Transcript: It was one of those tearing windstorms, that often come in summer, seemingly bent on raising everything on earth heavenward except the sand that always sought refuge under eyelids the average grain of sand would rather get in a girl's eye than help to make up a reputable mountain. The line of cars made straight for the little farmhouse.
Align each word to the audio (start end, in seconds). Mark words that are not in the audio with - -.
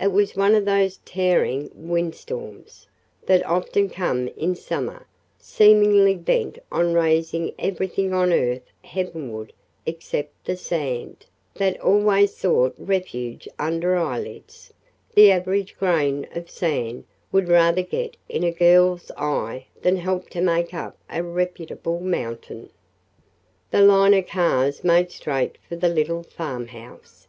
It 0.00 0.12
was 0.12 0.34
one 0.34 0.54
of 0.54 0.64
those 0.64 0.98
tearing 1.04 1.68
windstorms, 1.74 2.86
that 3.26 3.44
often 3.44 3.90
come 3.90 4.28
in 4.28 4.54
summer, 4.56 5.06
seemingly 5.38 6.14
bent 6.14 6.56
on 6.72 6.94
raising 6.94 7.52
everything 7.58 8.14
on 8.14 8.32
earth 8.32 8.62
heavenward 8.82 9.52
except 9.84 10.46
the 10.46 10.56
sand 10.56 11.26
that 11.52 11.78
always 11.82 12.34
sought 12.34 12.76
refuge 12.78 13.46
under 13.58 13.94
eyelids 13.94 14.72
the 15.14 15.30
average 15.30 15.76
grain 15.76 16.26
of 16.34 16.48
sand 16.48 17.04
would 17.30 17.48
rather 17.48 17.82
get 17.82 18.16
in 18.26 18.44
a 18.44 18.50
girl's 18.50 19.10
eye 19.18 19.66
than 19.82 19.96
help 19.98 20.30
to 20.30 20.40
make 20.40 20.72
up 20.72 20.96
a 21.10 21.22
reputable 21.22 22.00
mountain. 22.00 22.70
The 23.70 23.82
line 23.82 24.14
of 24.14 24.26
cars 24.28 24.82
made 24.82 25.10
straight 25.10 25.58
for 25.68 25.76
the 25.76 25.90
little 25.90 26.22
farmhouse. 26.22 27.26